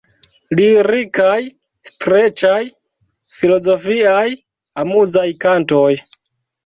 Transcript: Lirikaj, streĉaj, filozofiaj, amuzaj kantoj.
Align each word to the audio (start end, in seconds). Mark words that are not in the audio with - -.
Lirikaj, 0.59 1.35
streĉaj, 1.89 2.57
filozofiaj, 3.35 4.27
amuzaj 4.85 5.27
kantoj. 5.45 5.89